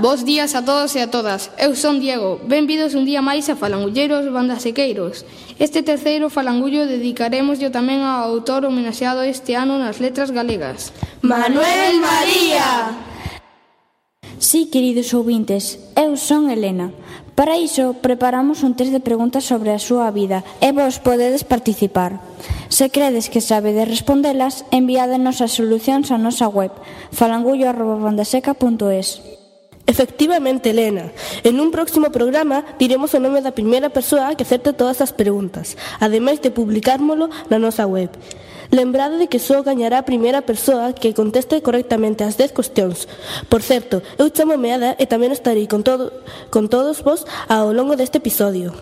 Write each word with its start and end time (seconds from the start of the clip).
Bos 0.00 0.24
días 0.24 0.54
a 0.54 0.64
todos 0.64 0.94
e 0.94 1.02
a 1.02 1.10
todas. 1.10 1.50
Eu 1.58 1.74
son 1.74 1.98
Diego. 1.98 2.38
Benvidos 2.46 2.94
un 2.94 3.02
día 3.02 3.18
máis 3.18 3.50
a 3.50 3.58
Falangulleiros 3.58 4.30
Bandasequeiros. 4.30 5.26
Este 5.58 5.82
terceiro 5.82 6.30
falangullo 6.30 6.86
dedicaremos 6.86 7.58
yo 7.58 7.74
tamén 7.74 8.06
ao 8.06 8.30
autor 8.30 8.62
homenaxeado 8.62 9.26
este 9.26 9.58
ano 9.58 9.74
nas 9.74 9.98
letras 9.98 10.30
galegas. 10.30 10.94
Manuel 11.18 11.98
María! 11.98 12.94
Sí, 14.38 14.70
queridos 14.70 15.10
ouvintes, 15.18 15.82
eu 15.98 16.14
son 16.14 16.46
Elena. 16.46 16.94
Para 17.34 17.58
iso, 17.58 17.98
preparamos 17.98 18.62
un 18.62 18.78
test 18.78 18.94
de 18.94 19.02
preguntas 19.02 19.50
sobre 19.50 19.74
a 19.74 19.82
súa 19.82 20.14
vida 20.14 20.46
e 20.62 20.70
vos 20.70 21.02
podedes 21.02 21.42
participar. 21.42 22.22
Se 22.70 22.94
credes 22.94 23.26
que 23.26 23.42
sabedes 23.42 23.90
respondelas, 23.90 24.62
enviádenos 24.70 25.42
as 25.42 25.58
solucións 25.58 26.14
á 26.14 26.22
nosa 26.22 26.46
web 26.46 26.70
falangullo.bandaseca.es. 27.10 29.37
Efectivamente, 29.88 30.68
Elena, 30.68 31.12
en 31.44 31.60
un 31.60 31.72
próximo 31.72 32.12
programa 32.12 32.60
diremos 32.78 33.16
o 33.16 33.22
nome 33.24 33.40
da 33.40 33.56
primeira 33.56 33.88
persoa 33.88 34.36
que 34.36 34.44
acerte 34.44 34.76
todas 34.76 35.00
as 35.00 35.16
preguntas, 35.16 35.80
ademais 35.96 36.44
de 36.44 36.52
publicármolo 36.52 37.32
na 37.48 37.56
nosa 37.56 37.88
web. 37.88 38.12
Lembrade 38.68 39.16
de 39.16 39.32
que 39.32 39.40
só 39.40 39.64
gañará 39.64 40.04
a 40.04 40.04
primeira 40.04 40.44
persoa 40.44 40.92
que 40.92 41.16
conteste 41.16 41.64
correctamente 41.64 42.20
as 42.20 42.36
10 42.36 42.52
cuestións. 42.52 43.08
Por 43.48 43.64
certo, 43.64 44.04
eu 44.20 44.28
chamo 44.28 44.60
Meada 44.60 44.92
e 45.00 45.08
tamén 45.08 45.32
estarei 45.32 45.64
con, 45.64 45.80
todo, 45.80 46.12
con 46.52 46.68
todos 46.68 47.00
vos 47.00 47.24
ao 47.48 47.72
longo 47.72 47.96
deste 47.96 48.20
episodio. 48.20 48.76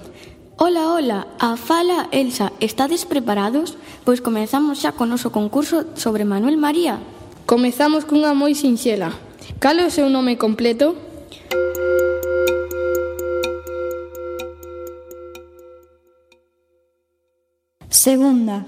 Ola, 0.59 0.91
ola, 0.91 1.31
a 1.39 1.55
fala 1.55 2.11
Elsa, 2.11 2.51
estades 2.59 3.07
preparados? 3.07 3.79
Pois 4.03 4.19
comenzamos 4.19 4.83
xa 4.83 4.91
con 4.91 5.07
noso 5.07 5.31
concurso 5.31 5.87
sobre 5.95 6.27
Manuel 6.27 6.59
María. 6.59 6.99
Comezamos 7.47 8.03
cunha 8.03 8.35
moi 8.35 8.59
sinxela. 8.59 9.26
Cal 9.59 9.79
é 9.81 9.87
o 9.87 9.91
seu 9.91 10.11
nome 10.11 10.37
completo? 10.37 10.95
Segunda, 17.89 18.67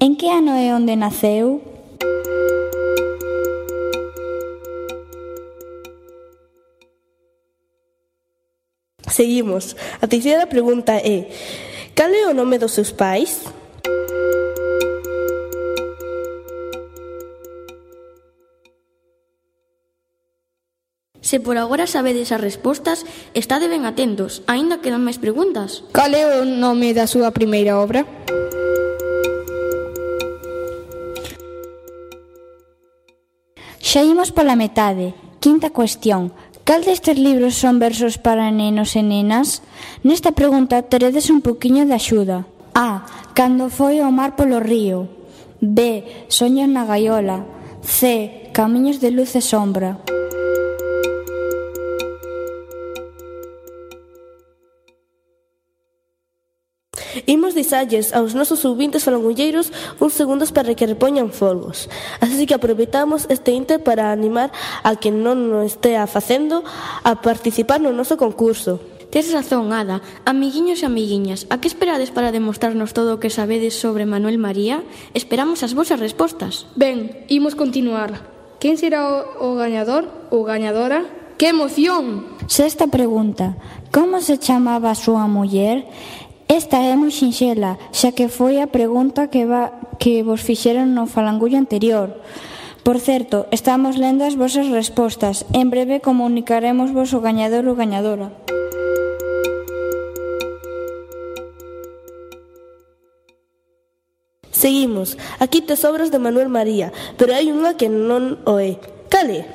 en 0.00 0.16
que 0.16 0.32
ano 0.32 0.56
é 0.56 0.72
onde 0.72 0.96
naceu? 0.96 1.60
Seguimos. 9.06 9.76
A 10.00 10.06
terceira 10.08 10.46
pregunta 10.46 10.94
é: 10.96 11.28
Cal 11.94 12.08
é 12.08 12.26
o 12.26 12.34
nome 12.34 12.56
dos 12.56 12.72
seus 12.72 12.90
pais? 12.90 13.44
Se 21.24 21.40
por 21.40 21.56
agora 21.56 21.88
sabedes 21.88 22.36
as 22.36 22.40
respostas, 22.44 23.08
estade 23.32 23.64
ben 23.64 23.88
atentos. 23.88 24.44
Aínda 24.44 24.84
quedan 24.84 25.00
máis 25.00 25.16
preguntas. 25.16 25.80
Cal 25.96 26.12
é 26.12 26.36
o 26.36 26.44
nome 26.44 26.92
da 26.92 27.08
súa 27.08 27.32
primeira 27.32 27.80
obra? 27.80 28.04
Xa 33.80 34.04
imos 34.04 34.36
pola 34.36 34.52
metade. 34.52 35.16
Quinta 35.40 35.72
cuestión. 35.72 36.36
Cal 36.68 36.84
destes 36.84 37.16
libros 37.16 37.56
son 37.56 37.80
versos 37.80 38.20
para 38.20 38.52
nenos 38.52 38.92
e 38.92 39.00
nenas? 39.00 39.64
Nesta 40.04 40.36
pregunta 40.36 40.84
teredes 40.84 41.32
un 41.32 41.40
poquinho 41.40 41.88
de 41.88 41.96
axuda. 41.96 42.44
A. 42.76 43.08
Cando 43.32 43.72
foi 43.72 44.04
o 44.04 44.12
mar 44.12 44.36
polo 44.36 44.60
río. 44.60 45.08
B. 45.64 46.04
Soños 46.28 46.68
na 46.68 46.84
gaiola. 46.84 47.48
C. 47.80 48.52
Camiños 48.52 49.00
de 49.00 49.08
luz 49.08 49.32
e 49.32 49.40
sombra. 49.40 50.04
Imos 57.26 57.54
disalles 57.56 58.12
aos 58.12 58.36
nosos 58.36 58.64
ouvintes 58.68 59.04
falangulleiros 59.04 59.72
uns 60.00 60.12
segundos 60.12 60.52
para 60.52 60.76
que 60.76 60.84
repoñan 60.84 61.32
folgos. 61.32 61.88
Así 62.20 62.44
que 62.44 62.54
aproveitamos 62.54 63.26
este 63.32 63.52
inter 63.52 63.80
para 63.80 64.12
animar 64.12 64.52
a 64.84 64.96
que 64.96 65.08
non 65.08 65.52
o 65.52 65.64
estea 65.64 66.04
facendo 66.04 66.60
a 67.02 67.20
participar 67.24 67.80
no 67.80 67.96
noso 67.96 68.20
concurso. 68.20 68.80
Tes 69.14 69.30
razón, 69.30 69.70
Ada. 69.70 70.02
Amiguiños 70.26 70.82
e 70.82 70.90
amiguiñas, 70.90 71.46
a 71.46 71.62
que 71.62 71.70
esperades 71.70 72.10
para 72.10 72.34
demostrarnos 72.34 72.98
todo 72.98 73.14
o 73.14 73.20
que 73.22 73.30
sabedes 73.30 73.78
sobre 73.78 74.10
Manuel 74.10 74.42
María? 74.42 74.82
Esperamos 75.14 75.62
as 75.62 75.70
vosas 75.70 76.02
respostas. 76.02 76.66
Ben, 76.74 77.22
imos 77.30 77.54
continuar. 77.54 78.26
Quen 78.58 78.74
será 78.74 79.06
o, 79.06 79.54
o 79.54 79.54
gañador 79.54 80.10
ou 80.34 80.42
gañadora? 80.42 81.06
Que 81.38 81.54
emoción! 81.54 82.26
Sexta 82.50 82.90
pregunta. 82.90 83.54
Como 83.94 84.18
se 84.18 84.34
chamaba 84.38 84.90
a 84.90 84.98
súa 84.98 85.30
muller? 85.30 85.86
Esta 86.48 86.84
é 86.84 86.92
moi 86.92 87.08
sinxela, 87.08 87.80
xa 87.96 88.12
que 88.12 88.28
foi 88.28 88.60
a 88.60 88.68
pregunta 88.68 89.32
que, 89.32 89.48
va, 89.48 89.72
que 89.96 90.20
vos 90.20 90.44
fixeron 90.44 90.92
no 90.92 91.08
falangullo 91.08 91.56
anterior. 91.56 92.20
Por 92.84 93.00
certo, 93.00 93.48
estamos 93.48 93.96
lendo 93.96 94.28
as 94.28 94.36
vosas 94.36 94.68
respostas. 94.68 95.48
En 95.56 95.72
breve 95.72 96.04
comunicaremos 96.04 96.92
vos 96.92 97.16
o 97.16 97.24
gañador 97.24 97.64
ou 97.64 97.72
gañadora. 97.72 98.28
Seguimos. 104.52 105.16
Aquí 105.40 105.64
tes 105.64 105.80
obras 105.88 106.12
de 106.12 106.20
Manuel 106.20 106.52
María, 106.52 106.92
pero 107.16 107.32
hai 107.32 107.48
unha 107.48 107.72
que 107.80 107.88
non 107.88 108.44
o 108.44 108.60
é. 108.60 108.76
Cale? 109.08 109.48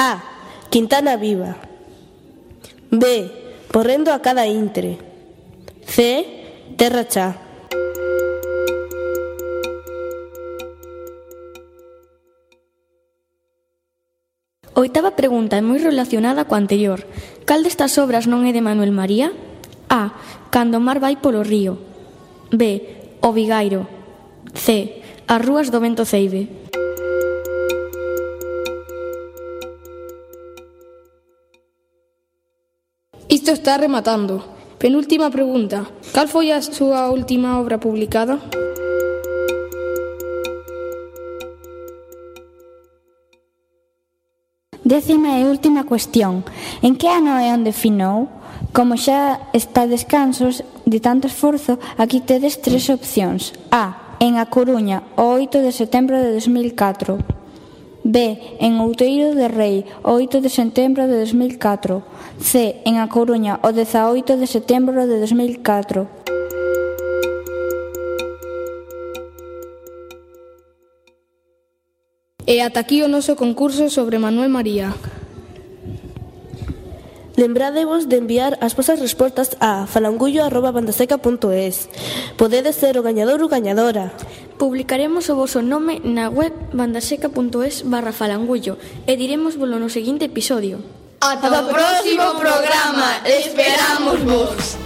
A. 0.00 0.24
Quintana 0.72 1.20
Viva. 1.20 1.60
B. 2.88 3.28
Porrendo 3.68 4.08
a 4.08 4.24
cada 4.24 4.48
intre. 4.48 5.11
C. 5.92 6.24
Terracha. 6.80 7.36
Oitava 14.74 15.12
pregunta 15.12 15.60
é 15.60 15.60
moi 15.60 15.76
relacionada 15.76 16.48
coa 16.48 16.56
anterior. 16.64 17.04
Cal 17.44 17.60
destas 17.60 17.92
obras 18.00 18.24
non 18.24 18.48
é 18.48 18.56
de 18.56 18.64
Manuel 18.64 18.88
María? 18.88 19.36
A. 19.92 20.16
Cando 20.48 20.80
o 20.80 20.84
mar 20.86 20.96
vai 20.96 21.20
polo 21.20 21.44
río. 21.44 21.76
B. 22.48 23.20
O 23.20 23.36
Vigairo. 23.36 23.84
C. 24.56 25.04
As 25.28 25.44
rúas 25.44 25.68
do 25.68 25.76
vento 25.76 26.08
ceibe. 26.08 26.48
Isto 33.28 33.52
está 33.52 33.76
rematando. 33.76 34.61
Penúltima 34.82 35.30
pregunta. 35.30 35.86
Cal 36.10 36.26
foi 36.26 36.50
a 36.50 36.58
súa 36.58 37.06
última 37.06 37.62
obra 37.62 37.78
publicada? 37.78 38.42
Décima 44.82 45.38
e 45.38 45.46
última 45.46 45.86
cuestión. 45.86 46.42
En 46.82 46.98
que 46.98 47.06
ano 47.06 47.38
é 47.38 47.54
onde 47.54 47.70
finou? 47.70 48.26
Como 48.74 48.98
xa 48.98 49.38
está 49.54 49.86
descansos 49.86 50.66
de 50.82 50.98
tanto 50.98 51.30
esforzo, 51.30 51.78
aquí 51.94 52.18
tedes 52.18 52.58
tres 52.58 52.90
opcións. 52.90 53.54
A. 53.70 54.18
En 54.18 54.34
A 54.34 54.50
Coruña, 54.50 55.06
o 55.14 55.38
8 55.38 55.62
de 55.62 55.70
setembro 55.70 56.18
de 56.18 56.34
2004. 56.34 57.31
B. 58.04 58.38
En 58.58 58.80
Outeiro 58.80 59.34
de 59.34 59.46
Rei, 59.46 59.86
o 60.02 60.18
8 60.18 60.42
de 60.42 60.50
setembro 60.50 61.06
de 61.06 61.22
2004. 61.22 62.02
C. 62.42 62.82
En 62.84 62.98
A 62.98 63.08
Coruña, 63.08 63.62
o 63.62 63.70
18 63.70 64.36
de 64.36 64.46
setembro 64.46 65.06
de 65.06 65.22
2004. 65.22 66.08
E 72.42 72.58
ata 72.58 72.82
aquí 72.82 73.00
o 73.00 73.08
noso 73.08 73.38
concurso 73.38 73.86
sobre 73.86 74.18
Manuel 74.18 74.50
María. 74.50 74.90
Lembrádevos 77.38 78.10
de 78.10 78.18
enviar 78.18 78.58
as 78.60 78.74
vosas 78.74 79.00
respostas 79.00 79.56
a 79.62 79.86
falangullo.bandaseca.es. 79.86 81.88
Podedes 82.36 82.76
ser 82.76 82.98
o 82.98 83.06
gañador 83.06 83.40
ou 83.40 83.48
gañadora. 83.48 84.12
Publicaremos 84.62 85.26
o 85.26 85.34
voso 85.34 85.58
nome 85.58 85.98
na 86.06 86.30
web 86.30 86.54
bandaseca.es 86.70 87.82
barra 87.82 88.14
falangullo 88.14 88.78
e 89.10 89.18
diremos 89.18 89.58
no 89.82 89.90
seguinte 89.90 90.30
episodio. 90.30 90.78
Ata 91.18 91.50
o 91.50 91.66
próximo 91.66 92.38
programa, 92.38 93.26
esperamos 93.26 94.22
vos. 94.22 94.81